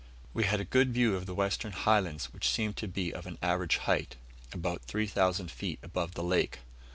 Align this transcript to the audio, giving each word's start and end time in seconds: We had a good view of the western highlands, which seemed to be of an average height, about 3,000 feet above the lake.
We 0.33 0.45
had 0.45 0.59
a 0.59 0.65
good 0.65 0.93
view 0.95 1.15
of 1.15 1.27
the 1.27 1.35
western 1.35 1.73
highlands, 1.73 2.33
which 2.33 2.49
seemed 2.49 2.75
to 2.77 2.87
be 2.87 3.13
of 3.13 3.27
an 3.27 3.37
average 3.39 3.77
height, 3.77 4.15
about 4.51 4.81
3,000 4.85 5.51
feet 5.51 5.77
above 5.83 6.15
the 6.15 6.23
lake. 6.23 6.57